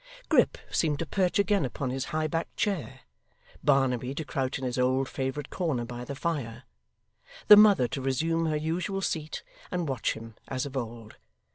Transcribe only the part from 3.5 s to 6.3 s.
Barnaby to crouch in his old favourite corner by the